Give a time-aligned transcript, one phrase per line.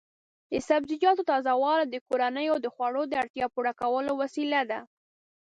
[0.51, 4.79] د سبزیجاتو تازه والي د کورنیو د خوړو د اړتیا پوره کولو وسیله ده.